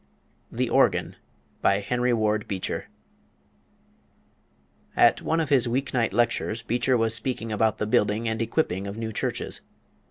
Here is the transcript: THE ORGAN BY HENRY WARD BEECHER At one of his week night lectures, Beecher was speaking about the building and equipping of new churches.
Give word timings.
THE 0.51 0.67
ORGAN 0.67 1.15
BY 1.61 1.81
HENRY 1.81 2.13
WARD 2.13 2.47
BEECHER 2.47 2.85
At 4.95 5.21
one 5.21 5.39
of 5.39 5.49
his 5.49 5.67
week 5.69 5.93
night 5.93 6.11
lectures, 6.11 6.63
Beecher 6.63 6.97
was 6.97 7.13
speaking 7.13 7.51
about 7.51 7.77
the 7.77 7.85
building 7.85 8.27
and 8.27 8.41
equipping 8.41 8.87
of 8.87 8.97
new 8.97 9.11
churches. 9.13 9.61